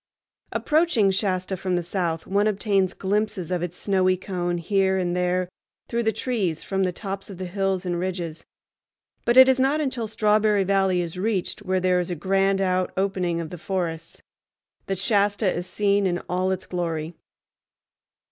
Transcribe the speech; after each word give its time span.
Approaching 0.51 1.11
Shasta 1.11 1.55
from 1.55 1.75
the 1.75 1.83
south, 1.83 2.25
one 2.25 2.47
obtains 2.47 2.95
glimpses 2.95 3.51
of 3.51 3.61
its 3.61 3.77
snowy 3.77 4.17
cone 4.17 4.57
here 4.57 4.97
and 4.97 5.15
there 5.15 5.47
through 5.87 6.01
the 6.01 6.11
trees 6.11 6.63
from 6.63 6.81
the 6.81 6.91
tops 6.91 7.29
of 7.29 7.37
hills 7.39 7.85
and 7.85 7.99
ridges; 7.99 8.43
but 9.25 9.37
it 9.37 9.47
is 9.47 9.59
not 9.59 9.79
until 9.79 10.07
Strawberry 10.07 10.63
Valley 10.63 11.01
is 11.01 11.19
reached, 11.19 11.59
where 11.61 11.79
there 11.79 11.99
is 11.99 12.09
a 12.09 12.15
grand 12.15 12.59
out 12.61 12.91
opening 12.97 13.39
of 13.39 13.51
the 13.51 13.59
forests, 13.59 14.19
that 14.87 14.97
Shasta 14.97 15.51
is 15.53 15.67
seen 15.67 16.07
in 16.07 16.17
all 16.27 16.49
its 16.49 16.65
glory. 16.65 17.13